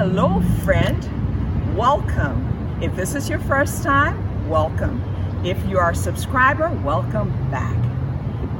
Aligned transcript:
hello, 0.00 0.40
friend. 0.64 1.76
Welcome. 1.76 2.78
If 2.80 2.96
this 2.96 3.14
is 3.14 3.28
your 3.28 3.38
first 3.40 3.82
time, 3.82 4.48
welcome. 4.48 4.98
If 5.44 5.62
you 5.68 5.76
are 5.76 5.90
a 5.90 5.94
subscriber, 5.94 6.70
welcome 6.82 7.28
back. 7.50 7.76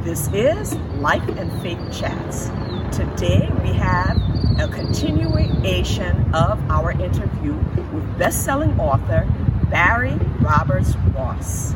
This 0.05 0.29
is 0.35 0.75
Life 0.99 1.27
and 1.39 1.51
Faith 1.63 1.81
Chats. 1.91 2.49
Today 2.95 3.51
we 3.63 3.73
have 3.73 4.19
a 4.61 4.69
continuation 4.71 6.15
of 6.35 6.61
our 6.69 6.91
interview 6.91 7.55
with 7.91 8.19
best-selling 8.19 8.79
author 8.79 9.27
Barry 9.71 10.17
Roberts 10.43 10.95
Ross. 11.15 11.73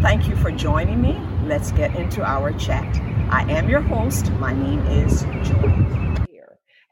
Thank 0.00 0.28
you 0.28 0.36
for 0.36 0.50
joining 0.50 1.02
me. 1.02 1.20
Let's 1.44 1.72
get 1.72 1.94
into 1.94 2.24
our 2.24 2.54
chat. 2.54 2.88
I 3.28 3.42
am 3.52 3.68
your 3.68 3.82
host. 3.82 4.32
My 4.32 4.54
name 4.54 4.80
is 4.86 5.24
Joy. 5.46 5.99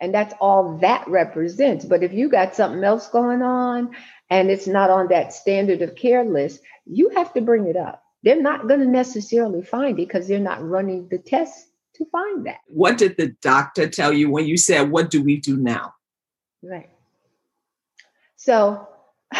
And 0.00 0.14
that's 0.14 0.34
all 0.40 0.78
that 0.78 1.06
represents. 1.08 1.84
But 1.84 2.02
if 2.02 2.12
you 2.12 2.28
got 2.28 2.54
something 2.54 2.84
else 2.84 3.08
going 3.08 3.42
on 3.42 3.96
and 4.30 4.50
it's 4.50 4.66
not 4.66 4.90
on 4.90 5.08
that 5.08 5.32
standard 5.32 5.82
of 5.82 5.96
care 5.96 6.24
list, 6.24 6.60
you 6.86 7.10
have 7.10 7.32
to 7.34 7.40
bring 7.40 7.66
it 7.66 7.76
up. 7.76 8.02
They're 8.22 8.40
not 8.40 8.68
going 8.68 8.80
to 8.80 8.86
necessarily 8.86 9.62
find 9.62 9.98
it 9.98 10.06
because 10.08 10.28
they're 10.28 10.38
not 10.38 10.66
running 10.66 11.08
the 11.08 11.18
test 11.18 11.68
to 11.94 12.04
find 12.06 12.46
that. 12.46 12.60
What 12.66 12.98
did 12.98 13.16
the 13.16 13.34
doctor 13.42 13.88
tell 13.88 14.12
you 14.12 14.30
when 14.30 14.46
you 14.46 14.56
said, 14.56 14.90
What 14.90 15.10
do 15.10 15.22
we 15.22 15.38
do 15.38 15.56
now? 15.56 15.94
Right. 16.62 16.90
So 18.36 18.88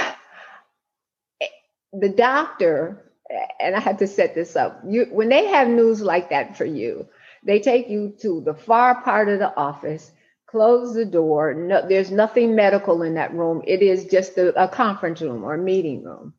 the 1.92 2.08
doctor, 2.08 3.12
and 3.60 3.76
I 3.76 3.80
had 3.80 3.98
to 4.00 4.06
set 4.06 4.34
this 4.34 4.56
up, 4.56 4.80
you 4.86 5.06
when 5.10 5.28
they 5.28 5.46
have 5.46 5.68
news 5.68 6.00
like 6.00 6.30
that 6.30 6.56
for 6.56 6.64
you, 6.64 7.08
they 7.44 7.60
take 7.60 7.88
you 7.88 8.14
to 8.20 8.40
the 8.40 8.54
far 8.54 9.02
part 9.02 9.28
of 9.28 9.38
the 9.38 9.56
office 9.56 10.12
close 10.48 10.94
the 10.94 11.04
door. 11.04 11.54
No, 11.54 11.86
there's 11.86 12.10
nothing 12.10 12.54
medical 12.54 13.02
in 13.02 13.14
that 13.14 13.34
room. 13.34 13.62
It 13.66 13.82
is 13.82 14.06
just 14.06 14.38
a, 14.38 14.62
a 14.62 14.68
conference 14.68 15.20
room 15.20 15.44
or 15.44 15.54
a 15.54 15.58
meeting 15.58 16.02
room. 16.02 16.34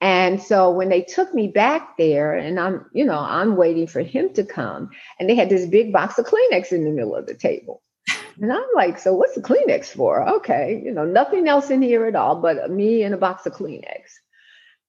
And 0.00 0.40
so 0.40 0.70
when 0.70 0.88
they 0.88 1.02
took 1.02 1.32
me 1.34 1.48
back 1.48 1.96
there, 1.96 2.34
and 2.34 2.60
I'm, 2.60 2.86
you 2.92 3.04
know, 3.04 3.18
I'm 3.18 3.56
waiting 3.56 3.86
for 3.86 4.02
him 4.02 4.32
to 4.34 4.44
come, 4.44 4.90
and 5.18 5.28
they 5.28 5.34
had 5.34 5.48
this 5.48 5.66
big 5.66 5.92
box 5.92 6.18
of 6.18 6.26
Kleenex 6.26 6.72
in 6.72 6.84
the 6.84 6.90
middle 6.90 7.16
of 7.16 7.26
the 7.26 7.34
table. 7.34 7.82
And 8.40 8.52
I'm 8.52 8.66
like, 8.74 8.98
so 8.98 9.14
what's 9.14 9.34
the 9.34 9.40
Kleenex 9.40 9.86
for? 9.86 10.28
Okay, 10.28 10.82
you 10.84 10.92
know, 10.92 11.04
nothing 11.04 11.48
else 11.48 11.70
in 11.70 11.80
here 11.80 12.06
at 12.06 12.16
all 12.16 12.36
but 12.36 12.70
me 12.70 13.02
and 13.02 13.14
a 13.14 13.18
box 13.18 13.46
of 13.46 13.54
Kleenex. 13.54 14.02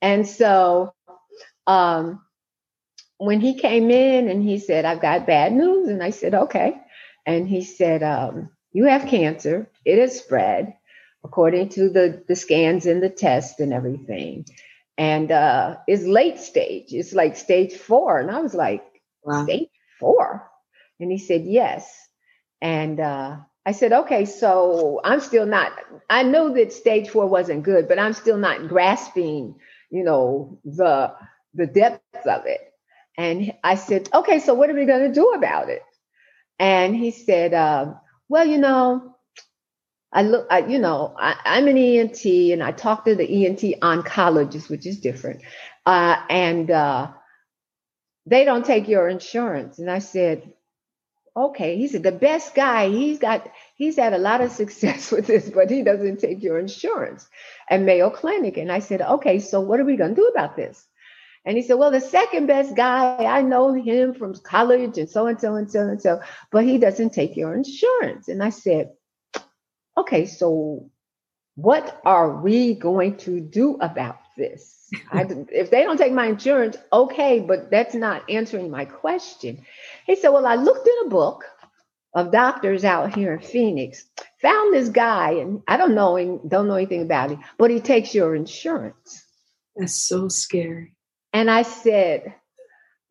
And 0.01 0.27
so 0.27 0.93
um, 1.65 2.21
when 3.17 3.39
he 3.39 3.57
came 3.57 3.89
in 3.89 4.27
and 4.27 4.43
he 4.43 4.59
said, 4.59 4.83
I've 4.83 5.01
got 5.01 5.27
bad 5.27 5.53
news, 5.53 5.87
and 5.87 6.03
I 6.03 6.09
said, 6.09 6.35
okay 6.35 6.81
and 7.25 7.47
he 7.47 7.63
said, 7.63 8.03
um, 8.03 8.49
"You 8.73 8.85
have 8.85 9.07
cancer. 9.07 9.69
It 9.85 9.99
has 9.99 10.17
spread, 10.19 10.75
according 11.23 11.69
to 11.69 11.89
the 11.89 12.23
the 12.27 12.35
scans 12.35 12.85
and 12.85 13.01
the 13.01 13.09
test 13.09 13.59
and 13.59 13.73
everything, 13.73 14.45
and 14.97 15.31
uh, 15.31 15.77
it's 15.87 16.03
late 16.03 16.39
stage. 16.39 16.93
It's 16.93 17.13
like 17.13 17.35
stage 17.37 17.73
four. 17.75 18.19
And 18.19 18.31
I 18.31 18.39
was 18.41 18.53
like, 18.53 18.83
wow. 19.23 19.43
"Stage 19.43 19.69
four? 19.99 20.49
And 20.99 21.11
he 21.11 21.17
said, 21.17 21.43
"Yes." 21.45 22.07
And 22.61 22.99
uh, 22.99 23.37
I 23.65 23.71
said, 23.71 23.91
"Okay, 23.93 24.25
so 24.25 25.01
I'm 25.03 25.19
still 25.19 25.45
not. 25.45 25.73
I 26.09 26.23
know 26.23 26.53
that 26.53 26.73
stage 26.73 27.09
four 27.09 27.27
wasn't 27.27 27.63
good, 27.63 27.87
but 27.87 27.99
I'm 27.99 28.13
still 28.13 28.37
not 28.37 28.67
grasping, 28.67 29.55
you 29.89 30.03
know, 30.03 30.59
the 30.63 31.13
the 31.53 31.67
depth 31.67 32.27
of 32.27 32.45
it." 32.45 32.61
And 33.17 33.53
I 33.63 33.75
said, 33.75 34.09
"Okay, 34.13 34.39
so 34.39 34.53
what 34.53 34.69
are 34.69 34.75
we 34.75 34.85
going 34.85 35.07
to 35.07 35.13
do 35.13 35.31
about 35.31 35.69
it?" 35.69 35.81
And 36.59 36.95
he 36.95 37.11
said, 37.11 37.53
uh, 37.53 37.93
well, 38.29 38.45
you 38.45 38.57
know, 38.57 39.15
I 40.11 40.23
look, 40.23 40.47
I, 40.49 40.59
you 40.59 40.79
know, 40.79 41.13
I, 41.17 41.57
am 41.57 41.67
an 41.67 41.77
ENT 41.77 42.23
and 42.25 42.63
I 42.63 42.71
talked 42.71 43.05
to 43.07 43.15
the 43.15 43.45
ENT 43.45 43.59
oncologist, 43.81 44.69
which 44.69 44.85
is 44.85 44.99
different. 44.99 45.41
Uh, 45.85 46.15
and 46.29 46.71
uh, 46.71 47.11
they 48.25 48.45
don't 48.45 48.65
take 48.65 48.87
your 48.87 49.09
insurance. 49.09 49.77
And 49.77 49.91
I 49.91 49.99
said, 49.99 50.53
okay. 51.35 51.77
He 51.77 51.89
said, 51.89 52.03
the 52.03 52.13
best 52.13 52.55
guy, 52.55 52.89
he's 52.89 53.19
got, 53.19 53.51
he's 53.75 53.97
had 53.97 54.13
a 54.13 54.17
lot 54.17 54.41
of 54.41 54.51
success 54.61 55.11
with 55.11 55.27
this, 55.27 55.49
but 55.49 55.69
he 55.69 55.83
doesn't 55.83 56.19
take 56.19 56.41
your 56.41 56.59
insurance 56.59 57.27
at 57.69 57.81
Mayo 57.81 58.09
Clinic. 58.09 58.57
And 58.57 58.71
I 58.71 58.79
said, 58.79 59.01
okay, 59.01 59.39
so 59.39 59.59
what 59.59 59.79
are 59.79 59.85
we 59.85 59.97
going 59.97 60.15
to 60.15 60.21
do 60.21 60.27
about 60.27 60.55
this? 60.55 60.87
And 61.45 61.57
he 61.57 61.63
said, 61.63 61.75
Well, 61.75 61.91
the 61.91 62.01
second 62.01 62.47
best 62.47 62.75
guy, 62.75 63.17
I 63.17 63.41
know 63.41 63.73
him 63.73 64.13
from 64.13 64.35
college 64.35 64.97
and 64.97 65.09
so 65.09 65.27
and 65.27 65.39
so 65.39 65.55
and 65.55 65.71
so 65.71 65.81
and 65.81 66.01
so, 66.01 66.21
but 66.51 66.65
he 66.65 66.77
doesn't 66.77 67.11
take 67.11 67.37
your 67.37 67.53
insurance. 67.53 68.27
And 68.27 68.43
I 68.43 68.49
said, 68.49 68.91
Okay, 69.97 70.25
so 70.25 70.89
what 71.55 72.01
are 72.03 72.41
we 72.41 72.73
going 72.73 73.17
to 73.17 73.39
do 73.39 73.77
about 73.79 74.17
this? 74.37 74.89
I, 75.11 75.21
if 75.51 75.69
they 75.69 75.83
don't 75.83 75.97
take 75.97 76.13
my 76.13 76.27
insurance, 76.27 76.77
okay, 76.91 77.39
but 77.39 77.69
that's 77.69 77.95
not 77.95 78.29
answering 78.29 78.71
my 78.71 78.85
question. 78.85 79.65
He 80.05 80.15
said, 80.15 80.29
Well, 80.29 80.47
I 80.47 80.55
looked 80.55 80.87
in 80.87 81.07
a 81.07 81.09
book 81.09 81.45
of 82.15 82.31
doctors 82.31 82.83
out 82.83 83.13
here 83.13 83.33
in 83.33 83.41
Phoenix, 83.41 84.05
found 84.41 84.73
this 84.73 84.89
guy, 84.89 85.31
and 85.31 85.61
I 85.67 85.77
don't 85.77 85.93
know 85.93 86.15
him, 86.15 86.39
don't 86.47 86.67
know 86.67 86.75
anything 86.75 87.01
about 87.01 87.29
him, 87.29 87.41
but 87.57 87.69
he 87.69 87.81
takes 87.81 88.15
your 88.15 88.35
insurance. 88.35 89.23
That's 89.75 89.93
so 89.93 90.29
scary. 90.29 90.94
And 91.35 91.51
I 91.51 91.63
said, 91.63 92.33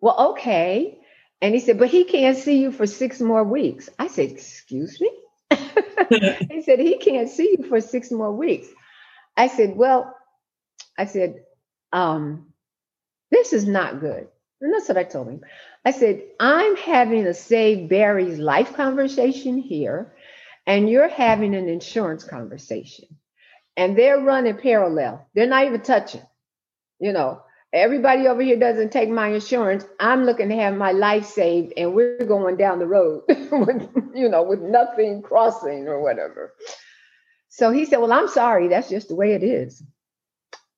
Well, 0.01 0.31
okay. 0.31 0.99
And 1.43 1.53
he 1.53 1.61
said, 1.61 1.79
But 1.79 1.91
he 1.91 2.05
can't 2.05 2.39
see 2.39 2.59
you 2.63 2.73
for 2.73 2.87
six 2.87 3.21
more 3.21 3.45
weeks. 3.45 3.91
I 3.99 4.07
said, 4.07 4.31
Excuse 4.31 4.99
me? 4.99 5.11
he 5.51 6.63
said, 6.63 6.79
He 6.79 6.97
can't 6.97 7.29
see 7.29 7.55
you 7.59 7.69
for 7.69 7.83
six 7.83 8.11
more 8.11 8.33
weeks. 8.33 8.67
I 9.37 9.49
said, 9.49 9.77
Well, 9.77 10.17
I 10.97 11.05
said, 11.05 11.45
um, 11.93 12.47
This 13.31 13.53
is 13.53 13.67
not 13.67 14.01
good. 14.01 14.27
And 14.63 14.73
that's 14.73 14.89
what 14.89 14.97
I 14.97 15.05
told 15.05 15.29
him. 15.29 15.43
I 15.85 15.91
said, 15.91 16.23
I'm 16.41 16.77
having 16.77 17.27
a 17.27 17.35
save 17.35 17.91
Barry's 17.91 18.39
life 18.39 18.73
conversation 18.73 19.59
here, 19.59 20.15
and 20.67 20.89
you're 20.89 21.09
having 21.09 21.55
an 21.55 21.69
insurance 21.69 22.25
conversation. 22.25 23.05
And 23.77 23.99
they're 23.99 24.23
running 24.23 24.57
parallel. 24.57 25.29
They're 25.35 25.47
not 25.47 25.67
even 25.67 25.83
touching, 25.83 26.23
you 26.99 27.13
know 27.13 27.44
everybody 27.75 28.29
over 28.29 28.41
here 28.41 28.59
doesn't 28.59 28.93
take 28.93 29.11
my 29.11 29.29
insurance. 29.29 29.85
I'm 29.99 30.25
looking 30.25 30.49
to 30.49 30.55
have 30.55 30.77
my 30.77 30.93
life 30.93 31.27
saved, 31.27 31.75
and 31.77 31.93
we're 31.93 32.25
going 32.25 32.57
down 32.57 32.79
the 32.79 32.87
road 32.87 33.25
with, 33.29 33.89
you 34.15 34.29
know, 34.29 34.45
with 34.45 34.61
nothing 34.61 35.21
crossing 35.23 35.89
or 35.89 36.01
whatever. 36.01 36.55
So 37.49 37.71
he 37.71 37.85
said, 37.85 37.99
Well, 37.99 38.13
I'm 38.13 38.29
sorry. 38.29 38.69
That's 38.69 38.89
just 38.89 39.09
the 39.09 39.17
way 39.17 39.33
it 39.33 39.43
is. 39.43 39.83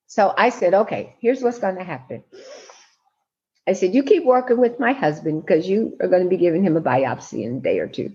So 0.06 0.34
I 0.36 0.48
said, 0.48 0.74
Okay, 0.74 1.14
here's 1.20 1.42
what's 1.42 1.58
going 1.58 1.76
to 1.76 1.84
happen. 1.84 2.24
I 3.68 3.74
said, 3.74 3.94
You 3.94 4.02
keep 4.02 4.24
working 4.24 4.58
with 4.58 4.80
my 4.80 4.92
husband 4.92 5.42
because 5.42 5.68
you 5.68 5.96
are 6.00 6.08
going 6.08 6.24
to 6.24 6.28
be 6.28 6.38
giving 6.38 6.64
him 6.64 6.76
a 6.76 6.82
biopsy 6.82 7.44
in 7.44 7.58
a 7.58 7.60
day 7.60 7.78
or 7.78 7.88
two. 7.88 8.12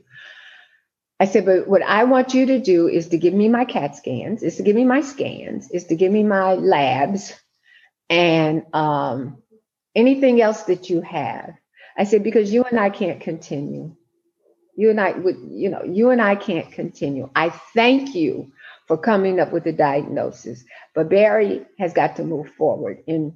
I 1.19 1.25
said, 1.25 1.45
but 1.45 1.67
what 1.67 1.83
I 1.83 2.05
want 2.05 2.33
you 2.33 2.47
to 2.47 2.57
do 2.57 2.87
is 2.87 3.09
to 3.09 3.17
give 3.19 3.35
me 3.35 3.47
my 3.47 3.63
CAT 3.63 3.95
scans, 3.95 4.41
is 4.41 4.55
to 4.55 4.63
give 4.63 4.75
me 4.75 4.85
my 4.85 5.01
scans, 5.01 5.69
is 5.69 5.83
to 5.85 5.95
give 5.95 6.11
me 6.11 6.23
my 6.23 6.55
labs, 6.55 7.39
and 8.09 8.65
um, 8.73 9.41
anything 9.95 10.41
else 10.41 10.63
that 10.63 10.89
you 10.89 11.01
have. 11.01 11.53
I 11.97 12.05
said, 12.05 12.23
because 12.23 12.53
you 12.53 12.63
and 12.63 12.79
I 12.79 12.89
can't 12.89 13.19
continue. 13.21 13.95
You 14.75 14.89
and 14.89 14.99
I 15.01 15.11
would, 15.11 15.37
you 15.49 15.69
know, 15.69 15.83
you 15.83 16.09
and 16.09 16.21
I 16.21 16.35
can't 16.35 16.71
continue. 16.71 17.29
I 17.35 17.49
thank 17.49 18.15
you 18.15 18.51
for 18.87 18.97
coming 18.97 19.39
up 19.39 19.51
with 19.51 19.63
the 19.65 19.73
diagnosis, 19.73 20.63
but 20.95 21.09
Barry 21.09 21.65
has 21.79 21.93
got 21.93 22.15
to 22.17 22.23
move 22.23 22.49
forward 22.57 23.03
in 23.07 23.35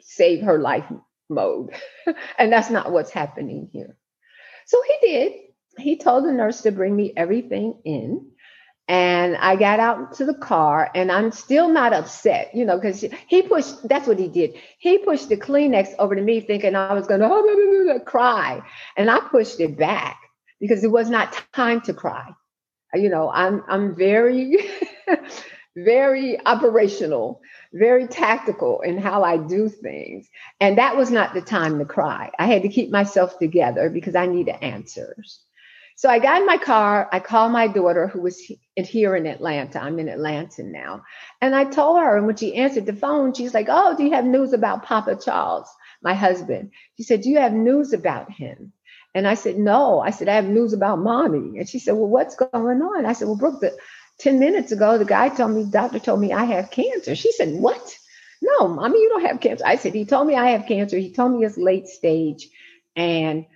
save 0.00 0.42
her 0.42 0.58
life 0.58 0.84
mode. 1.28 1.72
and 2.38 2.52
that's 2.52 2.70
not 2.70 2.92
what's 2.92 3.10
happening 3.10 3.68
here. 3.72 3.96
So 4.66 4.80
he 4.82 5.06
did. 5.08 5.32
He 5.78 5.96
told 5.98 6.24
the 6.24 6.32
nurse 6.32 6.62
to 6.62 6.72
bring 6.72 6.96
me 6.96 7.12
everything 7.16 7.80
in. 7.84 8.32
And 8.88 9.36
I 9.36 9.56
got 9.56 9.80
out 9.80 10.14
to 10.14 10.24
the 10.24 10.34
car 10.34 10.90
and 10.94 11.10
I'm 11.10 11.32
still 11.32 11.68
not 11.68 11.92
upset, 11.92 12.54
you 12.54 12.64
know, 12.64 12.76
because 12.76 13.04
he 13.26 13.42
pushed, 13.42 13.88
that's 13.88 14.06
what 14.06 14.18
he 14.18 14.28
did. 14.28 14.54
He 14.78 14.98
pushed 14.98 15.28
the 15.28 15.36
Kleenex 15.36 15.94
over 15.98 16.14
to 16.14 16.22
me 16.22 16.40
thinking 16.40 16.76
I 16.76 16.94
was 16.94 17.08
going 17.08 17.20
to 17.20 17.28
oh, 17.28 18.00
cry. 18.06 18.62
And 18.96 19.10
I 19.10 19.18
pushed 19.20 19.58
it 19.58 19.76
back 19.76 20.20
because 20.60 20.84
it 20.84 20.90
was 20.90 21.10
not 21.10 21.42
time 21.52 21.80
to 21.82 21.94
cry. 21.94 22.30
You 22.94 23.08
know, 23.08 23.28
I'm, 23.28 23.64
I'm 23.68 23.96
very, 23.96 24.56
very 25.76 26.38
operational, 26.46 27.40
very 27.72 28.06
tactical 28.06 28.82
in 28.82 28.98
how 28.98 29.24
I 29.24 29.36
do 29.36 29.68
things. 29.68 30.28
And 30.60 30.78
that 30.78 30.96
was 30.96 31.10
not 31.10 31.34
the 31.34 31.42
time 31.42 31.80
to 31.80 31.84
cry. 31.84 32.30
I 32.38 32.46
had 32.46 32.62
to 32.62 32.68
keep 32.68 32.90
myself 32.90 33.38
together 33.40 33.90
because 33.90 34.14
I 34.14 34.26
needed 34.26 34.56
answers. 34.62 35.40
So 35.98 36.10
I 36.10 36.18
got 36.18 36.42
in 36.42 36.46
my 36.46 36.58
car. 36.58 37.08
I 37.10 37.20
called 37.20 37.52
my 37.52 37.68
daughter, 37.68 38.06
who 38.06 38.20
was 38.20 38.38
here 38.76 39.16
in 39.16 39.26
Atlanta. 39.26 39.80
I'm 39.80 39.98
in 39.98 40.10
Atlanta 40.10 40.62
now. 40.62 41.04
And 41.40 41.54
I 41.54 41.64
told 41.64 41.98
her, 41.98 42.18
and 42.18 42.26
when 42.26 42.36
she 42.36 42.54
answered 42.54 42.84
the 42.84 42.92
phone, 42.92 43.32
she's 43.32 43.54
like, 43.54 43.68
Oh, 43.70 43.96
do 43.96 44.04
you 44.04 44.12
have 44.12 44.26
news 44.26 44.52
about 44.52 44.82
Papa 44.82 45.16
Charles, 45.16 45.68
my 46.02 46.12
husband? 46.12 46.72
She 46.98 47.02
said, 47.02 47.22
Do 47.22 47.30
you 47.30 47.38
have 47.38 47.54
news 47.54 47.94
about 47.94 48.30
him? 48.30 48.74
And 49.14 49.26
I 49.26 49.34
said, 49.34 49.56
No. 49.56 49.98
I 50.00 50.10
said, 50.10 50.28
I 50.28 50.34
have 50.34 50.46
news 50.46 50.74
about 50.74 50.98
mommy. 50.98 51.58
And 51.58 51.68
she 51.68 51.78
said, 51.78 51.92
Well, 51.92 52.08
what's 52.08 52.36
going 52.36 52.82
on? 52.82 53.06
I 53.06 53.14
said, 53.14 53.26
Well, 53.26 53.38
Brooke, 53.38 53.62
the, 53.62 53.74
10 54.18 54.38
minutes 54.38 54.72
ago, 54.72 54.98
the 54.98 55.06
guy 55.06 55.30
told 55.30 55.52
me, 55.52 55.64
doctor 55.64 55.98
told 55.98 56.20
me 56.20 56.32
I 56.32 56.44
have 56.44 56.70
cancer. 56.70 57.14
She 57.14 57.32
said, 57.32 57.54
What? 57.54 57.96
No, 58.42 58.68
mommy, 58.68 58.98
you 59.00 59.08
don't 59.08 59.24
have 59.24 59.40
cancer. 59.40 59.64
I 59.66 59.76
said, 59.76 59.94
He 59.94 60.04
told 60.04 60.26
me 60.26 60.36
I 60.36 60.50
have 60.50 60.66
cancer. 60.66 60.98
He 60.98 61.14
told 61.14 61.32
me 61.32 61.46
it's 61.46 61.56
late 61.56 61.86
stage 61.88 62.50
and 62.94 63.46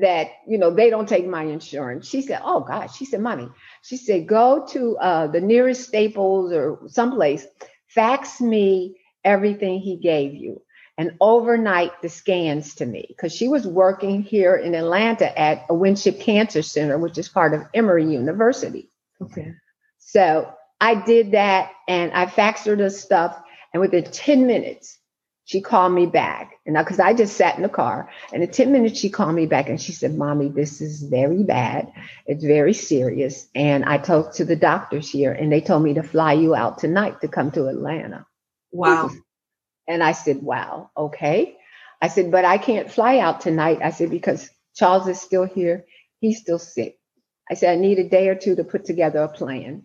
that, 0.00 0.28
you 0.46 0.58
know, 0.58 0.70
they 0.70 0.90
don't 0.90 1.08
take 1.08 1.26
my 1.26 1.42
insurance. 1.42 2.08
She 2.08 2.22
said, 2.22 2.40
Oh 2.44 2.60
gosh. 2.60 2.96
She 2.96 3.04
said, 3.04 3.20
Mommy, 3.20 3.48
she 3.82 3.96
said, 3.96 4.26
go 4.26 4.66
to 4.70 4.96
uh, 4.98 5.26
the 5.28 5.40
nearest 5.40 5.88
Staples 5.88 6.52
or 6.52 6.80
someplace, 6.86 7.46
fax 7.88 8.40
me 8.40 9.00
everything 9.24 9.80
he 9.80 9.96
gave 9.96 10.34
you 10.34 10.62
and 10.98 11.12
overnight 11.20 12.00
the 12.00 12.08
scans 12.08 12.74
to 12.76 12.86
me 12.86 13.04
because 13.08 13.34
she 13.34 13.48
was 13.48 13.66
working 13.66 14.22
here 14.22 14.56
in 14.56 14.74
Atlanta 14.74 15.38
at 15.38 15.66
a 15.68 15.74
Winship 15.74 16.20
Cancer 16.20 16.62
Center, 16.62 16.98
which 16.98 17.18
is 17.18 17.28
part 17.28 17.52
of 17.52 17.62
Emory 17.74 18.06
University. 18.06 18.90
Okay. 19.20 19.52
So 19.98 20.50
I 20.80 20.94
did 20.94 21.32
that 21.32 21.72
and 21.88 22.12
I 22.12 22.26
faxed 22.26 22.66
her 22.66 22.76
the 22.76 22.90
stuff. 22.90 23.38
And 23.72 23.80
within 23.80 24.04
10 24.04 24.46
minutes, 24.46 24.95
she 25.46 25.60
called 25.60 25.92
me 25.92 26.06
back. 26.06 26.58
And 26.66 26.74
now 26.74 26.82
because 26.82 26.98
I 26.98 27.14
just 27.14 27.36
sat 27.36 27.56
in 27.56 27.62
the 27.62 27.68
car, 27.68 28.10
and 28.32 28.42
in 28.42 28.50
10 28.50 28.72
minutes, 28.72 28.98
she 28.98 29.08
called 29.08 29.34
me 29.34 29.46
back 29.46 29.68
and 29.68 29.80
she 29.80 29.92
said, 29.92 30.14
Mommy, 30.14 30.48
this 30.48 30.80
is 30.80 31.02
very 31.02 31.44
bad. 31.44 31.92
It's 32.26 32.44
very 32.44 32.74
serious. 32.74 33.46
And 33.54 33.84
I 33.84 33.98
talked 33.98 34.36
to 34.36 34.44
the 34.44 34.56
doctors 34.56 35.08
here, 35.08 35.32
and 35.32 35.50
they 35.50 35.60
told 35.60 35.84
me 35.84 35.94
to 35.94 36.02
fly 36.02 36.32
you 36.32 36.56
out 36.56 36.78
tonight 36.78 37.20
to 37.20 37.28
come 37.28 37.52
to 37.52 37.68
Atlanta. 37.68 38.26
Wow. 38.72 39.10
And 39.86 40.02
I 40.02 40.12
said, 40.12 40.42
Wow, 40.42 40.90
okay. 40.96 41.56
I 42.02 42.08
said, 42.08 42.32
But 42.32 42.44
I 42.44 42.58
can't 42.58 42.90
fly 42.90 43.20
out 43.20 43.40
tonight. 43.40 43.78
I 43.82 43.90
said, 43.90 44.10
Because 44.10 44.50
Charles 44.74 45.06
is 45.06 45.20
still 45.20 45.44
here. 45.44 45.84
He's 46.18 46.40
still 46.40 46.58
sick. 46.58 46.98
I 47.48 47.54
said, 47.54 47.78
I 47.78 47.80
need 47.80 48.00
a 48.00 48.08
day 48.08 48.28
or 48.28 48.34
two 48.34 48.56
to 48.56 48.64
put 48.64 48.84
together 48.84 49.20
a 49.20 49.28
plan. 49.28 49.84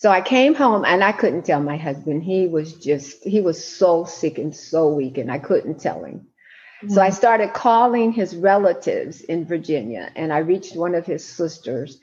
So 0.00 0.10
I 0.10 0.20
came 0.20 0.54
home 0.54 0.84
and 0.84 1.02
I 1.02 1.10
couldn't 1.10 1.44
tell 1.44 1.60
my 1.60 1.76
husband. 1.76 2.22
He 2.22 2.46
was 2.46 2.74
just, 2.74 3.24
he 3.24 3.40
was 3.40 3.62
so 3.64 4.04
sick 4.04 4.38
and 4.38 4.54
so 4.54 4.88
weak, 4.88 5.18
and 5.18 5.30
I 5.30 5.40
couldn't 5.40 5.80
tell 5.80 6.04
him. 6.04 6.28
Mm-hmm. 6.84 6.94
So 6.94 7.02
I 7.02 7.10
started 7.10 7.52
calling 7.52 8.12
his 8.12 8.36
relatives 8.36 9.22
in 9.22 9.44
Virginia, 9.44 10.12
and 10.14 10.32
I 10.32 10.38
reached 10.38 10.76
one 10.76 10.94
of 10.94 11.04
his 11.04 11.24
sisters 11.24 11.98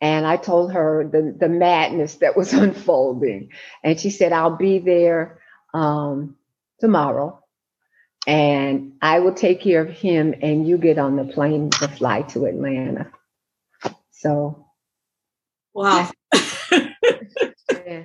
and 0.00 0.26
I 0.26 0.36
told 0.36 0.72
her 0.72 1.08
the, 1.10 1.34
the 1.38 1.48
madness 1.48 2.16
that 2.16 2.36
was 2.36 2.52
unfolding. 2.64 3.50
And 3.82 3.98
she 3.98 4.10
said, 4.10 4.32
I'll 4.32 4.56
be 4.56 4.78
there 4.78 5.40
um, 5.72 6.36
tomorrow 6.80 7.42
and 8.26 8.94
I 9.00 9.20
will 9.20 9.34
take 9.34 9.60
care 9.60 9.82
of 9.82 9.90
him 9.90 10.34
and 10.42 10.66
you 10.66 10.78
get 10.78 10.98
on 10.98 11.16
the 11.16 11.24
plane 11.24 11.70
to 11.70 11.88
fly 11.88 12.22
to 12.22 12.46
Atlanta. 12.46 13.10
So, 14.10 14.66
wow. 15.72 16.10
yeah. 17.86 18.02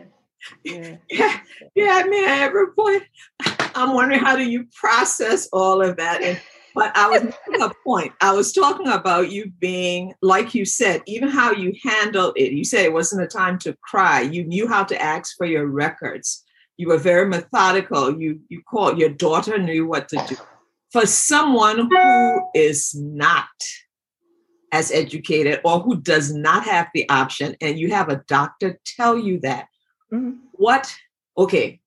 Yeah. 0.64 0.96
yeah, 1.10 1.40
yeah, 1.76 2.04
may 2.10 2.26
I 2.26 2.36
have 2.36 2.56
a 2.56 2.66
point? 2.76 3.04
I'm 3.76 3.94
wondering 3.94 4.20
how 4.20 4.36
do 4.36 4.44
you 4.44 4.66
process 4.74 5.48
all 5.54 5.82
of 5.82 5.98
that? 5.98 6.22
And 6.24 6.42
but 6.74 6.96
I 6.96 7.10
was 7.10 7.24
making 7.24 7.62
a 7.62 7.72
point. 7.86 8.14
I 8.22 8.34
was 8.34 8.54
talking 8.54 8.88
about 8.88 9.32
you 9.32 9.52
being, 9.60 10.14
like 10.22 10.56
you 10.56 10.66
said, 10.66 11.02
even 11.06 11.30
how 11.30 11.52
you 11.52 11.74
handled 11.84 12.34
it. 12.38 12.54
You 12.54 12.64
said 12.64 12.86
it 12.86 12.94
wasn't 12.94 13.24
a 13.24 13.28
time 13.28 13.60
to 13.60 13.76
cry. 13.84 14.22
You 14.22 14.46
knew 14.46 14.68
how 14.68 14.84
to 14.86 15.02
ask 15.02 15.36
for 15.38 15.46
your 15.46 15.66
records. 15.66 16.44
You 16.78 16.88
were 16.88 16.98
very 16.98 17.28
methodical. 17.28 18.20
You 18.20 18.40
you 18.50 18.62
called 18.64 18.98
your 18.98 19.10
daughter 19.10 19.58
knew 19.58 19.86
what 19.86 20.10
to 20.10 20.24
do. 20.28 20.36
For 20.92 21.06
someone 21.06 21.90
who 21.90 22.42
is 22.54 22.96
not 22.96 23.48
as 24.74 24.92
educated 24.92 25.60
or 25.64 25.80
who 25.80 26.02
does 26.02 26.34
not 26.34 26.64
have 26.64 26.88
the 26.94 27.08
option, 27.10 27.56
and 27.62 27.78
you 27.78 27.92
have 27.92 28.10
a 28.10 28.24
doctor 28.28 28.80
tell 28.86 29.18
you 29.18 29.40
that, 29.42 29.68
mm-hmm. 30.14 30.32
what? 30.54 30.94
Okay, 31.38 31.80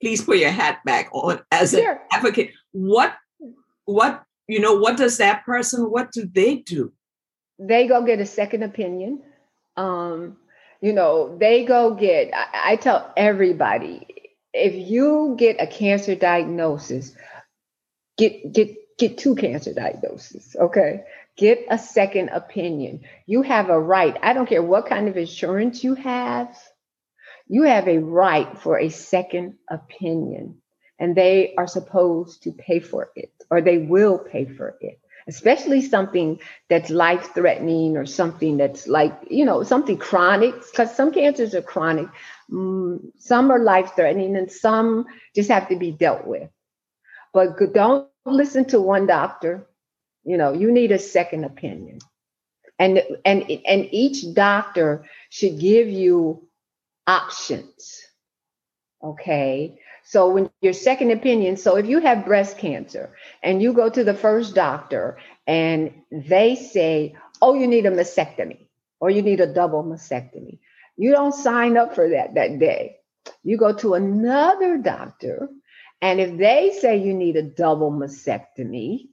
please 0.00 0.22
put 0.22 0.38
your 0.38 0.50
hat 0.50 0.80
back 0.84 1.08
on 1.12 1.40
as 1.50 1.70
sure. 1.72 1.92
an 1.92 1.98
advocate. 2.12 2.50
What 2.72 3.14
what 3.84 4.24
you 4.52 4.60
know, 4.60 4.74
what 4.74 4.96
does 4.96 5.18
that 5.18 5.44
person, 5.44 5.90
what 5.90 6.12
do 6.12 6.26
they 6.26 6.56
do? 6.56 6.92
They 7.58 7.86
go 7.86 8.02
get 8.04 8.20
a 8.20 8.26
second 8.26 8.62
opinion. 8.62 9.22
Um, 9.76 10.36
you 10.80 10.92
know, 10.92 11.36
they 11.38 11.64
go 11.64 11.94
get, 11.94 12.32
I, 12.34 12.72
I 12.72 12.76
tell 12.76 13.12
everybody, 13.16 14.06
if 14.52 14.74
you 14.74 15.36
get 15.38 15.56
a 15.60 15.66
cancer 15.66 16.14
diagnosis, 16.14 17.14
get 18.18 18.52
get 18.52 18.76
get 18.98 19.16
two 19.16 19.34
cancer 19.34 19.72
diagnoses, 19.72 20.54
okay? 20.60 21.04
Get 21.38 21.64
a 21.70 21.78
second 21.78 22.28
opinion. 22.28 23.00
You 23.26 23.40
have 23.40 23.70
a 23.70 23.80
right. 23.80 24.18
I 24.22 24.34
don't 24.34 24.48
care 24.48 24.62
what 24.62 24.86
kind 24.86 25.08
of 25.08 25.16
insurance 25.16 25.82
you 25.82 25.94
have. 25.94 26.54
You 27.48 27.62
have 27.62 27.88
a 27.88 27.98
right 27.98 28.58
for 28.58 28.78
a 28.78 28.88
second 28.88 29.54
opinion 29.70 30.56
and 30.98 31.14
they 31.14 31.54
are 31.56 31.66
supposed 31.66 32.42
to 32.44 32.52
pay 32.52 32.80
for 32.80 33.10
it 33.16 33.32
or 33.50 33.60
they 33.60 33.78
will 33.78 34.18
pay 34.18 34.44
for 34.44 34.76
it 34.80 34.98
especially 35.28 35.80
something 35.80 36.38
that's 36.68 36.90
life 36.90 37.34
threatening 37.34 37.96
or 37.96 38.06
something 38.06 38.56
that's 38.56 38.86
like 38.86 39.16
you 39.28 39.44
know 39.44 39.62
something 39.62 39.96
chronic 39.96 40.54
because 40.70 40.94
some 40.94 41.12
cancers 41.12 41.54
are 41.54 41.62
chronic. 41.62 42.06
Mm, 42.50 43.00
some 43.18 43.50
are 43.50 43.58
life 43.58 43.92
threatening 43.96 44.36
and 44.36 44.50
some 44.50 45.06
just 45.34 45.50
have 45.50 45.68
to 45.68 45.76
be 45.76 45.92
dealt 45.92 46.26
with. 46.26 46.48
But 47.32 47.56
don't 47.72 48.06
listen 48.26 48.64
to 48.66 48.80
one 48.80 49.06
doctor. 49.06 49.66
You 50.24 50.36
know 50.36 50.52
you 50.52 50.70
need 50.70 50.92
a 50.92 50.98
second 50.98 51.44
opinion. 51.44 51.98
And 52.78 53.02
and 53.24 53.42
and 53.66 53.88
each 53.92 54.34
doctor 54.34 55.04
should 55.30 55.60
give 55.60 55.88
you 55.88 56.48
options 57.16 58.06
okay 59.02 59.78
so 60.04 60.30
when 60.30 60.50
your 60.60 60.72
second 60.72 61.10
opinion, 61.10 61.56
so 61.56 61.76
if 61.76 61.86
you 61.86 62.00
have 62.00 62.26
breast 62.26 62.58
cancer 62.58 63.14
and 63.42 63.62
you 63.62 63.72
go 63.72 63.88
to 63.88 64.04
the 64.04 64.14
first 64.14 64.54
doctor 64.54 65.18
and 65.46 65.92
they 66.10 66.56
say, 66.56 67.16
"Oh, 67.40 67.54
you 67.54 67.66
need 67.66 67.86
a 67.86 67.90
mastectomy 67.90 68.66
or 69.00 69.10
you 69.10 69.22
need 69.22 69.40
a 69.40 69.52
double 69.52 69.84
mastectomy." 69.84 70.58
You 70.96 71.12
don't 71.12 71.34
sign 71.34 71.76
up 71.76 71.94
for 71.94 72.08
that 72.10 72.34
that 72.34 72.58
day. 72.58 72.96
You 73.44 73.56
go 73.56 73.72
to 73.74 73.94
another 73.94 74.76
doctor 74.76 75.48
and 76.00 76.20
if 76.20 76.36
they 76.36 76.76
say 76.80 76.96
you 76.98 77.14
need 77.14 77.36
a 77.36 77.42
double 77.42 77.92
mastectomy, 77.92 79.08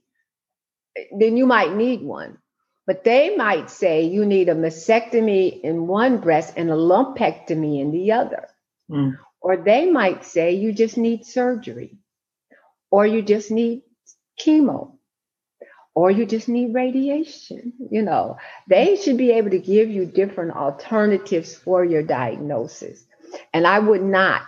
then 1.16 1.36
you 1.36 1.46
might 1.46 1.74
need 1.74 2.02
one. 2.02 2.38
But 2.86 3.04
they 3.04 3.36
might 3.36 3.70
say 3.70 4.02
you 4.02 4.24
need 4.24 4.48
a 4.48 4.54
mastectomy 4.54 5.60
in 5.60 5.86
one 5.86 6.18
breast 6.18 6.54
and 6.56 6.70
a 6.70 6.74
lumpectomy 6.74 7.80
in 7.80 7.92
the 7.92 8.12
other. 8.12 8.48
Mm. 8.90 9.16
Or 9.40 9.56
they 9.56 9.90
might 9.90 10.24
say 10.24 10.52
you 10.52 10.72
just 10.72 10.98
need 10.98 11.24
surgery, 11.24 11.98
or 12.90 13.06
you 13.06 13.22
just 13.22 13.50
need 13.50 13.82
chemo, 14.44 14.96
or 15.94 16.10
you 16.10 16.26
just 16.26 16.48
need 16.48 16.74
radiation. 16.74 17.72
You 17.90 18.02
know, 18.02 18.38
they 18.68 18.96
should 18.96 19.16
be 19.16 19.32
able 19.32 19.50
to 19.50 19.58
give 19.58 19.88
you 19.88 20.04
different 20.06 20.56
alternatives 20.56 21.54
for 21.54 21.84
your 21.84 22.02
diagnosis. 22.02 23.04
And 23.52 23.66
I 23.66 23.78
would 23.78 24.02
not 24.02 24.42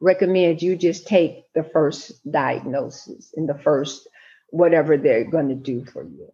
recommend 0.00 0.62
you 0.62 0.76
just 0.76 1.06
take 1.06 1.44
the 1.54 1.64
first 1.64 2.12
diagnosis 2.30 3.32
and 3.36 3.48
the 3.48 3.58
first 3.58 4.08
whatever 4.50 4.96
they're 4.96 5.24
going 5.24 5.48
to 5.48 5.54
do 5.54 5.84
for 5.84 6.04
you. 6.04 6.32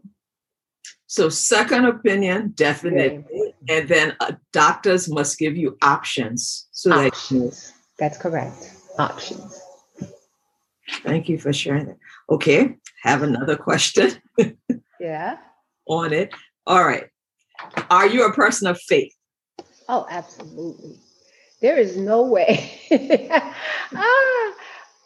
So, 1.15 1.29
second 1.29 1.85
opinion, 1.85 2.55
definitely. 2.57 3.55
And 3.69 3.89
then 3.89 4.17
uh, 4.19 4.33
doctors 4.51 5.09
must 5.09 5.39
give 5.39 5.57
you 5.57 5.79
options 5.81 6.67
so 6.73 6.93
options. 6.93 7.69
that 7.69 7.75
that's 8.01 8.19
correct. 8.19 8.75
Options. 8.99 9.63
Thank 11.05 11.29
you 11.29 11.39
for 11.39 11.53
sharing 11.53 11.87
that. 11.87 11.99
Okay, 12.31 12.79
have 13.05 13.23
another 13.23 13.55
question. 13.55 14.11
yeah. 15.01 15.37
On 15.87 16.13
it. 16.13 16.35
All 16.67 16.85
right. 16.85 17.05
Are 17.91 18.09
you 18.09 18.27
a 18.27 18.33
person 18.33 18.67
of 18.67 18.81
faith? 18.81 19.15
Oh, 19.89 20.09
absolutely. 20.11 20.99
There 21.61 21.79
is 21.79 21.97
no 21.97 22.23
way. 22.23 22.77
ah, 22.91 24.55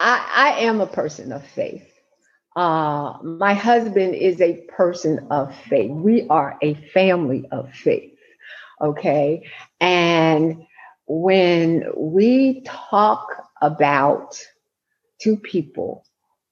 I, 0.00 0.30
I 0.34 0.60
am 0.60 0.80
a 0.80 0.86
person 0.86 1.32
of 1.32 1.46
faith. 1.46 1.97
Uh, 2.56 3.18
my 3.22 3.54
husband 3.54 4.14
is 4.14 4.40
a 4.40 4.62
person 4.68 5.26
of 5.30 5.54
faith. 5.54 5.90
We 5.90 6.26
are 6.28 6.58
a 6.62 6.74
family 6.74 7.46
of 7.52 7.72
faith. 7.72 8.16
Okay. 8.80 9.48
And 9.80 10.66
when 11.06 11.84
we 11.96 12.62
talk 12.64 13.26
about 13.62 14.38
two 15.20 15.36
people 15.36 16.04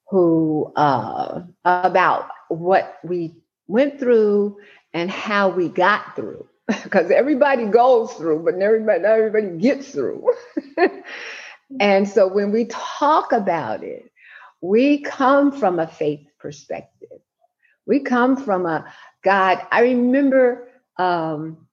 who 0.09 0.73
uh, 0.77 1.43
about 1.65 2.29
what 2.49 2.97
we 3.05 3.35
went 3.69 3.99
through 3.99 4.59
and 4.95 5.11
how 5.11 5.49
we 5.49 5.69
got 5.69 6.17
through 6.17 6.47
because 6.85 7.11
everybody 7.11 7.67
goes 7.67 8.13
through 8.15 8.45
but 8.45 8.55
everybody 8.55 9.03
not 9.03 9.11
everybody 9.13 9.59
gets 9.59 9.91
through 9.91 10.27
and 11.81 12.09
so 12.09 12.29
when 12.29 12.53
we 12.53 12.67
talk 12.67 13.33
about 13.33 13.83
it 13.83 14.11
we 14.67 15.01
come 15.01 15.53
from 15.53 15.79
a 15.79 15.87
faith 15.87 16.27
perspective 16.39 17.21
we 17.87 18.01
come 18.01 18.37
from 18.37 18.67
a 18.67 18.93
god 19.23 19.67
i 19.71 19.81
remember 19.83 20.69
um, 20.99 21.67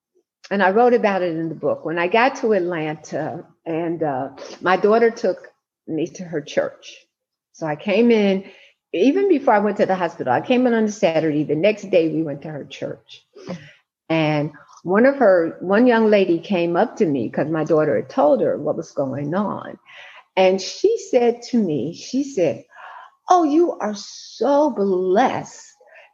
and 0.52 0.62
I 0.62 0.72
wrote 0.72 0.94
about 0.94 1.22
it 1.22 1.36
in 1.36 1.50
the 1.50 1.56
book. 1.56 1.86
When 1.86 1.98
I 1.98 2.08
got 2.08 2.36
to 2.38 2.54
Atlanta, 2.54 3.46
and 3.66 4.04
uh, 4.04 4.30
my 4.62 4.78
daughter 4.78 5.10
took 5.10 5.52
me 5.88 6.08
to 6.08 6.24
her 6.24 6.42
church. 6.42 6.98
So 7.54 7.66
I 7.66 7.76
came 7.76 8.12
in, 8.12 8.46
even 8.94 9.30
before 9.30 9.54
I 9.54 9.60
went 9.60 9.78
to 9.78 9.86
the 9.86 9.96
hospital, 9.96 10.34
I 10.34 10.42
came 10.42 10.68
in 10.68 10.74
on 10.74 10.86
a 10.86 10.92
Saturday. 10.92 11.44
The 11.44 11.56
next 11.56 11.90
day, 11.90 12.10
we 12.10 12.24
went 12.24 12.42
to 12.44 12.50
her 12.50 12.66
church. 12.66 13.26
And 14.10 14.52
one 14.84 15.06
of 15.06 15.16
her, 15.16 15.58
one 15.62 15.88
young 15.88 16.10
lady 16.10 16.40
came 16.40 16.76
up 16.76 16.98
to 16.98 17.06
me 17.06 17.28
because 17.30 17.50
my 17.50 17.64
daughter 17.64 17.96
had 17.96 18.10
told 18.10 18.42
her 18.42 18.58
what 18.58 18.76
was 18.76 18.92
going 18.92 19.34
on. 19.34 19.80
And 20.36 20.62
she 20.62 20.98
said 20.98 21.42
to 21.50 21.58
me, 21.58 21.94
she 21.94 22.24
said, 22.24 22.66
Oh, 23.30 23.44
you 23.44 23.74
are 23.74 23.96
so 23.96 24.72
blessed 24.72 25.66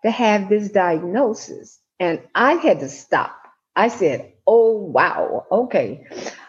to 0.04 0.12
have 0.12 0.50
this 0.50 0.70
diagnosis. 0.70 1.80
And 2.00 2.22
I 2.36 2.54
had 2.54 2.80
to 2.82 2.90
stop. 2.90 3.36
I 3.76 3.90
said, 3.90 4.34
Oh, 4.48 4.74
wow. 4.78 5.46
Okay. 5.52 6.08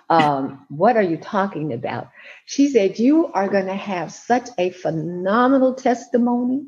Um, 0.08 0.66
what 0.70 0.96
are 0.96 1.02
you 1.02 1.18
talking 1.18 1.72
about? 1.72 2.08
She 2.46 2.68
said, 2.68 2.98
You 2.98 3.26
are 3.32 3.48
going 3.48 3.66
to 3.66 3.74
have 3.74 4.12
such 4.12 4.48
a 4.58 4.70
phenomenal 4.70 5.74
testimony. 5.74 6.66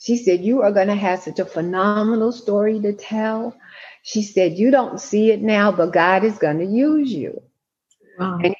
She 0.00 0.16
said, 0.18 0.40
You 0.42 0.62
are 0.62 0.72
going 0.72 0.88
to 0.88 0.94
have 0.94 1.20
such 1.20 1.38
a 1.40 1.46
phenomenal 1.46 2.32
story 2.32 2.80
to 2.80 2.92
tell. 2.92 3.56
She 4.02 4.22
said, 4.22 4.54
You 4.54 4.70
don't 4.70 5.00
see 5.00 5.30
it 5.30 5.40
now, 5.42 5.72
but 5.72 5.92
God 5.92 6.24
is 6.24 6.38
going 6.38 6.58
to 6.58 6.66
use 6.66 7.12
you. 7.12 7.42
Wow. 8.18 8.38
And 8.42 8.54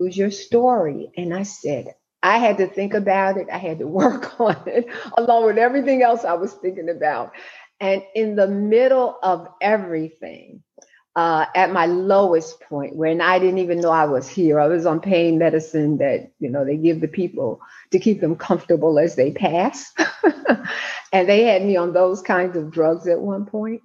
use 0.00 0.16
your 0.16 0.30
story. 0.30 1.10
And 1.16 1.34
I 1.34 1.44
said, 1.44 1.94
I 2.22 2.38
had 2.38 2.58
to 2.58 2.66
think 2.66 2.94
about 2.94 3.36
it. 3.36 3.48
I 3.52 3.58
had 3.58 3.78
to 3.78 3.86
work 3.88 4.38
on 4.40 4.56
it 4.66 4.86
along 5.16 5.46
with 5.46 5.58
everything 5.58 6.02
else 6.02 6.24
I 6.24 6.34
was 6.34 6.54
thinking 6.54 6.88
about. 6.88 7.32
And 7.80 8.02
in 8.14 8.36
the 8.36 8.48
middle 8.48 9.18
of 9.22 9.48
everything, 9.62 10.62
uh, 11.16 11.46
at 11.56 11.72
my 11.72 11.86
lowest 11.86 12.60
point, 12.60 12.94
when 12.94 13.20
I 13.20 13.38
didn't 13.38 13.58
even 13.58 13.80
know 13.80 13.90
I 13.90 14.04
was 14.04 14.28
here, 14.28 14.60
I 14.60 14.66
was 14.68 14.86
on 14.86 15.00
pain 15.00 15.38
medicine 15.38 15.98
that 15.98 16.32
you 16.40 16.50
know 16.50 16.64
they 16.64 16.76
give 16.76 17.00
the 17.00 17.08
people 17.08 17.60
to 17.90 17.98
keep 17.98 18.20
them 18.20 18.36
comfortable 18.36 18.98
as 18.98 19.16
they 19.16 19.32
pass, 19.32 19.92
and 21.12 21.28
they 21.28 21.44
had 21.44 21.64
me 21.64 21.76
on 21.76 21.92
those 21.92 22.22
kinds 22.22 22.56
of 22.56 22.70
drugs 22.70 23.08
at 23.08 23.20
one 23.20 23.46
point. 23.46 23.82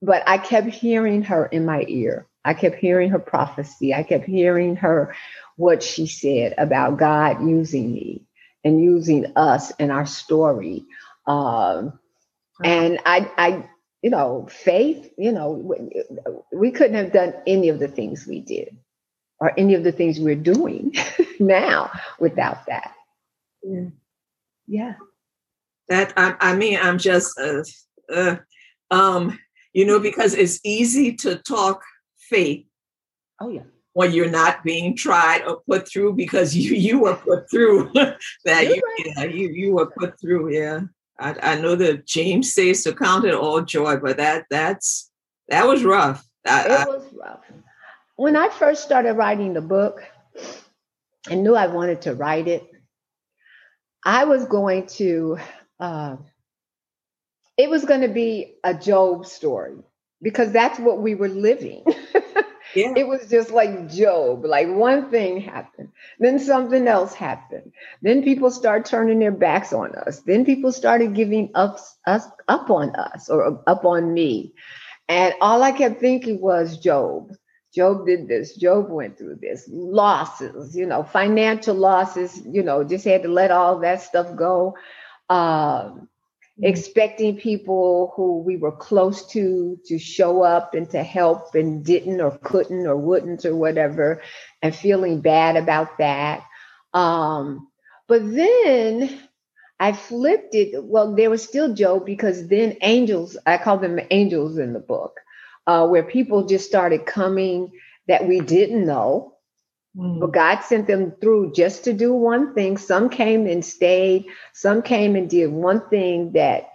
But 0.00 0.22
I 0.28 0.38
kept 0.38 0.68
hearing 0.68 1.22
her 1.24 1.46
in 1.46 1.66
my 1.66 1.84
ear. 1.88 2.27
I 2.44 2.54
kept 2.54 2.76
hearing 2.76 3.10
her 3.10 3.18
prophecy. 3.18 3.94
I 3.94 4.02
kept 4.02 4.24
hearing 4.24 4.76
her 4.76 5.14
what 5.56 5.82
she 5.82 6.06
said 6.06 6.54
about 6.56 6.98
God 6.98 7.42
using 7.46 7.92
me 7.92 8.24
and 8.64 8.82
using 8.82 9.32
us 9.36 9.72
and 9.78 9.90
our 9.90 10.06
story. 10.06 10.84
Um, 11.26 11.98
and 12.62 12.98
I, 13.04 13.30
I, 13.36 13.68
you 14.02 14.10
know, 14.10 14.48
faith, 14.50 15.12
you 15.18 15.32
know, 15.32 15.74
we 16.52 16.70
couldn't 16.70 16.96
have 16.96 17.12
done 17.12 17.34
any 17.46 17.68
of 17.68 17.78
the 17.78 17.88
things 17.88 18.26
we 18.26 18.40
did 18.40 18.76
or 19.40 19.52
any 19.58 19.74
of 19.74 19.84
the 19.84 19.92
things 19.92 20.20
we're 20.20 20.34
doing 20.34 20.94
now 21.40 21.90
without 22.18 22.66
that. 22.66 22.94
Yeah. 23.62 23.88
yeah. 24.66 24.94
That 25.88 26.12
I, 26.16 26.34
I 26.40 26.56
mean, 26.56 26.78
I'm 26.80 26.98
just, 26.98 27.38
uh, 27.38 27.62
uh, 28.12 28.36
um, 28.90 29.38
you 29.72 29.84
know, 29.84 30.00
because 30.00 30.34
it's 30.34 30.60
easy 30.64 31.14
to 31.16 31.36
talk 31.36 31.82
faith. 32.28 32.66
Oh 33.40 33.48
yeah. 33.48 33.62
when 33.92 34.12
you're 34.12 34.30
not 34.30 34.64
being 34.64 34.96
tried 34.96 35.42
or 35.46 35.60
put 35.68 35.88
through 35.88 36.14
because 36.14 36.56
you 36.62 36.74
you 36.74 37.00
were 37.00 37.16
put 37.16 37.50
through 37.50 37.90
that 38.44 38.66
you, 38.66 38.82
yeah, 39.04 39.24
you 39.24 39.48
you 39.48 39.72
were 39.74 39.86
put 39.86 40.18
through 40.20 40.52
yeah. 40.52 40.80
I, 41.20 41.34
I 41.42 41.60
know 41.60 41.74
that 41.74 42.06
James 42.06 42.54
says 42.54 42.84
to 42.84 42.94
count 42.94 43.24
it 43.24 43.34
all 43.34 43.62
joy 43.62 43.96
but 43.96 44.16
that 44.18 44.46
that's 44.50 45.10
that 45.48 45.66
was 45.66 45.82
rough. 45.82 46.24
I, 46.46 46.82
it 46.82 46.88
was 46.88 47.06
rough. 47.12 47.40
When 48.16 48.36
I 48.36 48.48
first 48.50 48.84
started 48.84 49.14
writing 49.14 49.54
the 49.54 49.60
book 49.60 50.02
and 51.30 51.42
knew 51.42 51.54
I 51.54 51.66
wanted 51.66 52.02
to 52.02 52.14
write 52.14 52.48
it 52.48 52.68
I 54.04 54.24
was 54.24 54.46
going 54.46 54.86
to 54.98 55.38
uh, 55.80 56.16
it 57.56 57.68
was 57.68 57.84
going 57.84 58.00
to 58.02 58.08
be 58.08 58.54
a 58.64 58.72
Job 58.72 59.26
story 59.26 59.76
because 60.22 60.52
that's 60.52 60.78
what 60.78 61.02
we 61.02 61.14
were 61.14 61.28
living 61.28 61.84
Yeah. 62.78 62.92
It 62.96 63.08
was 63.08 63.28
just 63.28 63.50
like 63.50 63.88
Job. 63.90 64.44
Like 64.44 64.68
one 64.68 65.10
thing 65.10 65.40
happened, 65.40 65.90
then 66.20 66.38
something 66.38 66.86
else 66.86 67.12
happened. 67.12 67.72
Then 68.02 68.22
people 68.22 68.50
start 68.52 68.86
turning 68.86 69.18
their 69.18 69.32
backs 69.32 69.72
on 69.72 69.94
us. 69.96 70.20
Then 70.20 70.44
people 70.44 70.70
started 70.70 71.14
giving 71.14 71.50
up 71.56 71.80
us 72.06 72.24
up 72.46 72.70
on 72.70 72.94
us 72.94 73.28
or 73.28 73.62
up 73.66 73.84
on 73.84 74.14
me. 74.14 74.54
And 75.08 75.34
all 75.40 75.62
I 75.62 75.72
kept 75.72 76.00
thinking 76.00 76.40
was 76.40 76.78
Job. 76.78 77.32
Job 77.74 78.06
did 78.06 78.28
this. 78.28 78.54
Job 78.56 78.90
went 78.90 79.18
through 79.18 79.38
this. 79.42 79.68
Losses, 79.72 80.76
you 80.76 80.86
know, 80.86 81.02
financial 81.02 81.74
losses, 81.74 82.40
you 82.46 82.62
know, 82.62 82.84
just 82.84 83.04
had 83.04 83.24
to 83.24 83.28
let 83.28 83.50
all 83.50 83.80
that 83.80 84.02
stuff 84.02 84.36
go. 84.36 84.76
Um. 85.28 86.08
Expecting 86.62 87.36
people 87.36 88.12
who 88.16 88.40
we 88.40 88.56
were 88.56 88.72
close 88.72 89.26
to 89.26 89.78
to 89.86 89.98
show 89.98 90.42
up 90.42 90.74
and 90.74 90.90
to 90.90 91.02
help 91.02 91.54
and 91.54 91.84
didn't 91.84 92.20
or 92.20 92.36
couldn't 92.42 92.86
or 92.86 92.96
wouldn't 92.96 93.44
or 93.44 93.54
whatever 93.54 94.20
and 94.62 94.74
feeling 94.74 95.20
bad 95.20 95.56
about 95.56 95.98
that. 95.98 96.42
Um, 96.94 97.68
but 98.08 98.22
then 98.24 99.20
i 99.78 99.92
flipped 99.92 100.54
it. 100.54 100.82
Well 100.82 101.14
there 101.14 101.30
was 101.30 101.44
still 101.44 101.74
job 101.74 102.04
because 102.04 102.48
then 102.48 102.76
angels 102.82 103.36
i 103.46 103.58
call 103.58 103.78
them 103.78 104.00
angels 104.10 104.58
in 104.58 104.72
the 104.72 104.80
book 104.80 105.20
uh, 105.66 105.86
where 105.86 106.02
people 106.02 106.46
just 106.46 106.66
started 106.66 107.06
coming 107.06 107.70
that 108.08 108.26
we 108.26 108.40
didn't 108.40 108.84
know 108.86 109.34
Mm. 109.98 110.20
But 110.20 110.32
God 110.32 110.60
sent 110.60 110.86
them 110.86 111.12
through 111.20 111.52
just 111.52 111.84
to 111.84 111.92
do 111.92 112.12
one 112.14 112.54
thing. 112.54 112.78
Some 112.78 113.08
came 113.08 113.46
and 113.46 113.64
stayed, 113.64 114.26
some 114.52 114.82
came 114.82 115.16
and 115.16 115.28
did 115.28 115.50
one 115.50 115.88
thing 115.88 116.32
that 116.32 116.68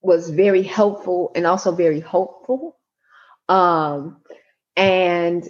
was 0.00 0.30
very 0.30 0.62
helpful 0.62 1.32
and 1.34 1.46
also 1.46 1.72
very 1.72 2.00
hopeful. 2.00 2.78
Um, 3.48 4.22
and 4.76 5.46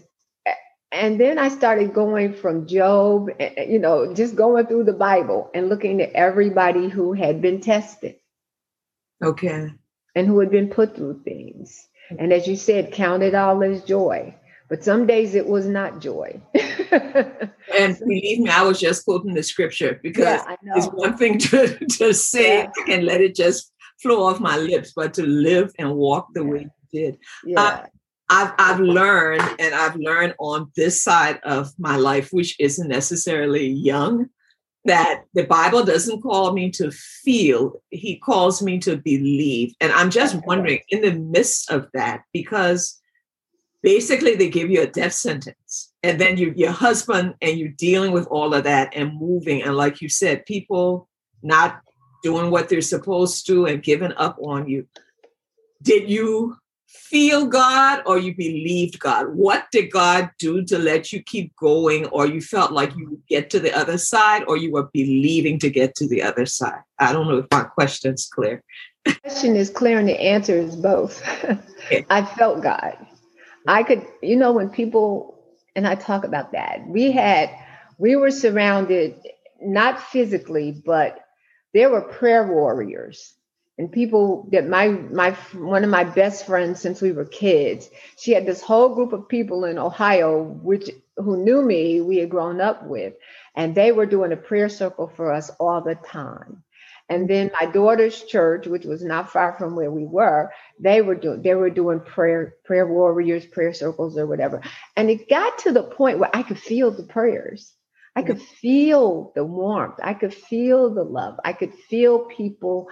and 0.92 1.20
then 1.20 1.38
I 1.38 1.48
started 1.48 1.94
going 1.94 2.32
from 2.32 2.66
Job, 2.66 3.28
eh, 3.38 3.50
eh, 3.56 3.64
you 3.64 3.78
know, 3.78 4.14
just 4.14 4.34
going 4.34 4.66
through 4.66 4.84
the 4.84 4.92
Bible 4.92 5.50
and 5.54 5.68
looking 5.68 6.00
at 6.00 6.12
everybody 6.12 6.88
who 6.88 7.12
had 7.12 7.42
been 7.42 7.60
tested. 7.60 8.16
Okay. 9.22 9.70
And 10.14 10.26
who 10.26 10.40
had 10.40 10.50
been 10.50 10.68
put 10.68 10.96
through 10.96 11.22
things. 11.22 11.86
And 12.18 12.32
as 12.32 12.46
you 12.46 12.56
said, 12.56 12.92
count 12.92 13.22
it 13.22 13.34
all 13.34 13.62
as 13.62 13.84
joy 13.84 14.34
but 14.68 14.82
some 14.82 15.06
days 15.06 15.34
it 15.34 15.46
was 15.46 15.66
not 15.66 16.00
joy. 16.00 16.40
and 16.90 17.98
believe 17.98 18.40
me, 18.40 18.50
I 18.50 18.62
was 18.62 18.80
just 18.80 19.04
quoting 19.04 19.34
the 19.34 19.42
scripture 19.42 20.00
because 20.02 20.24
yeah, 20.24 20.56
it's 20.76 20.86
one 20.86 21.16
thing 21.16 21.38
to, 21.38 21.78
to 21.98 22.12
say 22.12 22.62
yeah. 22.62 22.94
and 22.94 23.04
let 23.04 23.20
it 23.20 23.34
just 23.34 23.72
flow 24.02 24.24
off 24.24 24.40
my 24.40 24.56
lips, 24.56 24.92
but 24.94 25.14
to 25.14 25.22
live 25.22 25.72
and 25.78 25.94
walk 25.94 26.28
the 26.34 26.42
yeah. 26.42 26.50
way 26.50 26.60
you 26.60 27.00
did. 27.00 27.18
Yeah. 27.44 27.60
Uh, 27.60 27.86
I've, 28.28 28.52
I've 28.58 28.80
learned, 28.80 29.42
and 29.60 29.74
I've 29.74 29.96
learned 29.96 30.34
on 30.40 30.72
this 30.74 31.02
side 31.02 31.38
of 31.44 31.72
my 31.78 31.96
life, 31.96 32.30
which 32.32 32.58
isn't 32.58 32.88
necessarily 32.88 33.68
young, 33.68 34.26
that 34.84 35.24
the 35.34 35.44
Bible 35.44 35.84
doesn't 35.84 36.22
call 36.22 36.52
me 36.52 36.70
to 36.72 36.90
feel, 36.90 37.82
He 37.90 38.18
calls 38.18 38.62
me 38.62 38.78
to 38.80 38.96
believe. 38.96 39.74
And 39.80 39.92
I'm 39.92 40.10
just 40.10 40.36
wondering, 40.46 40.80
in 40.88 41.02
the 41.02 41.12
midst 41.12 41.70
of 41.70 41.88
that, 41.94 42.22
because 42.32 43.00
basically 43.82 44.34
they 44.34 44.48
give 44.48 44.70
you 44.70 44.82
a 44.82 44.86
death 44.86 45.12
sentence 45.12 45.92
and 46.02 46.20
then 46.20 46.36
you 46.36 46.52
your 46.56 46.72
husband 46.72 47.34
and 47.40 47.58
you're 47.58 47.68
dealing 47.68 48.12
with 48.12 48.26
all 48.28 48.54
of 48.54 48.64
that 48.64 48.92
and 48.94 49.18
moving 49.18 49.62
and 49.62 49.76
like 49.76 50.00
you 50.00 50.08
said 50.08 50.44
people 50.46 51.08
not 51.42 51.80
doing 52.22 52.50
what 52.50 52.68
they're 52.68 52.80
supposed 52.80 53.46
to 53.46 53.66
and 53.66 53.82
giving 53.82 54.12
up 54.14 54.36
on 54.42 54.68
you. 54.68 54.86
Did 55.82 56.10
you 56.10 56.56
feel 56.88 57.46
god 57.46 58.02
or 58.06 58.18
you 58.18 58.34
believed 58.34 58.98
god? 58.98 59.28
What 59.34 59.66
did 59.70 59.92
god 59.92 60.30
do 60.38 60.64
to 60.64 60.78
let 60.78 61.12
you 61.12 61.22
keep 61.22 61.54
going 61.56 62.06
or 62.06 62.26
you 62.26 62.40
felt 62.40 62.72
like 62.72 62.96
you 62.96 63.10
would 63.10 63.26
get 63.28 63.50
to 63.50 63.60
the 63.60 63.72
other 63.76 63.98
side 63.98 64.42
or 64.48 64.56
you 64.56 64.72
were 64.72 64.88
believing 64.92 65.58
to 65.60 65.70
get 65.70 65.94
to 65.96 66.08
the 66.08 66.22
other 66.22 66.46
side? 66.46 66.82
I 66.98 67.12
don't 67.12 67.28
know 67.28 67.38
if 67.38 67.46
my 67.52 67.62
question's 67.62 68.26
clear. 68.26 68.62
The 69.04 69.14
question 69.22 69.54
is 69.54 69.70
clear 69.70 70.00
and 70.00 70.08
the 70.08 70.20
answer 70.20 70.56
is 70.56 70.74
both. 70.74 71.22
I 72.10 72.24
felt 72.24 72.60
god 72.62 72.96
I 73.66 73.82
could, 73.82 74.06
you 74.22 74.36
know, 74.36 74.52
when 74.52 74.70
people, 74.70 75.40
and 75.76 75.86
I 75.86 75.94
talk 75.94 76.24
about 76.24 76.52
that, 76.52 76.86
we 76.88 77.12
had, 77.12 77.50
we 77.98 78.16
were 78.16 78.30
surrounded, 78.30 79.16
not 79.60 80.00
physically, 80.02 80.72
but 80.84 81.18
there 81.74 81.90
were 81.90 82.02
prayer 82.02 82.46
warriors 82.46 83.34
and 83.78 83.92
people 83.92 84.48
that 84.52 84.68
my 84.68 84.88
my 84.88 85.32
one 85.54 85.84
of 85.84 85.90
my 85.90 86.04
best 86.04 86.46
friends 86.46 86.80
since 86.80 87.02
we 87.02 87.12
were 87.12 87.24
kids 87.24 87.90
she 88.18 88.32
had 88.32 88.46
this 88.46 88.62
whole 88.62 88.94
group 88.94 89.12
of 89.12 89.28
people 89.28 89.64
in 89.64 89.78
ohio 89.78 90.42
which 90.42 90.90
who 91.16 91.36
knew 91.36 91.62
me 91.62 92.00
we 92.00 92.18
had 92.18 92.30
grown 92.30 92.60
up 92.60 92.84
with 92.86 93.14
and 93.56 93.74
they 93.74 93.92
were 93.92 94.06
doing 94.06 94.32
a 94.32 94.36
prayer 94.36 94.68
circle 94.68 95.08
for 95.16 95.32
us 95.32 95.50
all 95.60 95.82
the 95.82 95.94
time 95.96 96.62
And 97.08 97.30
then 97.30 97.52
my 97.60 97.66
daughter's 97.66 98.24
church, 98.24 98.66
which 98.66 98.84
was 98.84 99.04
not 99.04 99.30
far 99.30 99.56
from 99.56 99.76
where 99.76 99.92
we 99.92 100.04
were, 100.04 100.50
they 100.80 101.02
were 101.02 101.14
doing 101.14 101.42
they 101.42 101.54
were 101.54 101.70
doing 101.70 102.00
prayer 102.00 102.54
prayer 102.64 102.86
warriors, 102.86 103.46
prayer 103.46 103.72
circles, 103.72 104.18
or 104.18 104.26
whatever. 104.26 104.60
And 104.96 105.08
it 105.08 105.28
got 105.28 105.58
to 105.58 105.72
the 105.72 105.84
point 105.84 106.18
where 106.18 106.34
I 106.34 106.42
could 106.42 106.58
feel 106.58 106.90
the 106.90 107.04
prayers. 107.04 107.72
I 108.16 108.22
could 108.22 108.40
feel 108.40 109.32
the 109.34 109.44
warmth. 109.44 109.96
I 110.02 110.14
could 110.14 110.34
feel 110.34 110.92
the 110.94 111.04
love. 111.04 111.38
I 111.44 111.52
could 111.52 111.74
feel 111.74 112.20
people 112.20 112.88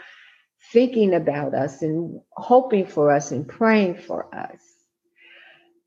thinking 0.73 1.15
about 1.15 1.55
us 1.55 1.83
and 1.83 2.21
hoping 2.33 2.87
for 2.87 3.11
us 3.11 3.33
and 3.33 3.49
praying 3.49 3.97
for 3.97 4.33
us. 4.35 4.61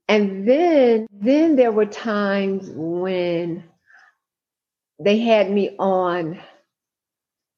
And 0.08 0.48
then 0.48 1.08
then 1.12 1.56
there 1.56 1.72
were 1.72 1.86
times 1.86 2.70
when 2.74 3.64
they 5.00 5.20
had 5.20 5.52
me 5.52 5.76
on 5.78 6.40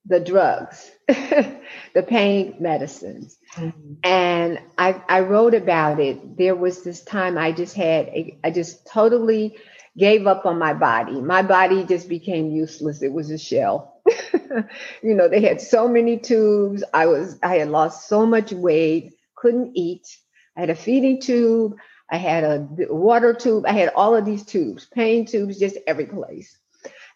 the 0.05 0.19
drugs, 0.19 0.89
the 1.07 2.03
pain 2.07 2.55
medicines. 2.59 3.37
Mm-hmm. 3.55 3.93
And 4.03 4.59
I, 4.77 5.01
I 5.07 5.19
wrote 5.21 5.53
about 5.53 5.99
it. 5.99 6.37
There 6.37 6.55
was 6.55 6.83
this 6.83 7.03
time 7.03 7.37
I 7.37 7.51
just 7.51 7.75
had, 7.75 8.07
a, 8.07 8.37
I 8.43 8.51
just 8.51 8.87
totally 8.87 9.57
gave 9.97 10.27
up 10.27 10.45
on 10.45 10.57
my 10.57 10.73
body. 10.73 11.21
My 11.21 11.41
body 11.41 11.83
just 11.83 12.07
became 12.07 12.51
useless. 12.51 13.01
It 13.01 13.11
was 13.11 13.29
a 13.29 13.37
shell. 13.37 14.01
you 15.03 15.13
know, 15.13 15.27
they 15.27 15.41
had 15.41 15.61
so 15.61 15.87
many 15.87 16.17
tubes. 16.17 16.83
I 16.93 17.05
was, 17.05 17.37
I 17.43 17.57
had 17.57 17.69
lost 17.69 18.07
so 18.07 18.25
much 18.25 18.51
weight, 18.51 19.13
couldn't 19.35 19.73
eat. 19.75 20.07
I 20.55 20.61
had 20.61 20.69
a 20.69 20.75
feeding 20.75 21.21
tube. 21.21 21.75
I 22.11 22.17
had 22.17 22.43
a 22.43 22.67
water 22.89 23.33
tube. 23.33 23.65
I 23.67 23.73
had 23.73 23.91
all 23.95 24.15
of 24.15 24.25
these 24.25 24.43
tubes, 24.43 24.85
pain 24.85 25.25
tubes, 25.25 25.59
just 25.59 25.77
every 25.85 26.07
place. 26.07 26.57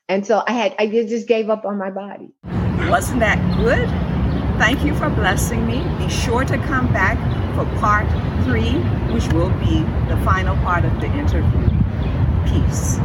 And 0.07 0.25
so 0.25 0.43
I 0.45 0.51
had, 0.51 0.75
I 0.77 0.87
just 0.87 1.27
gave 1.27 1.49
up 1.49 1.65
on 1.65 1.77
my 1.77 1.89
body. 1.89 2.33
Wasn't 2.93 3.21
that 3.21 3.39
good? 3.57 3.89
Thank 4.59 4.85
you 4.85 4.93
for 4.93 5.09
blessing 5.09 5.65
me. 5.65 5.81
Be 5.97 6.07
sure 6.07 6.45
to 6.45 6.59
come 6.59 6.93
back 6.93 7.17
for 7.55 7.65
part 7.79 8.05
three, 8.43 8.73
which 9.11 9.25
will 9.33 9.49
be 9.57 9.79
the 10.09 10.21
final 10.23 10.55
part 10.57 10.85
of 10.85 10.93
the 11.01 11.07
interview. 11.07 11.69
Peace. 12.45 12.99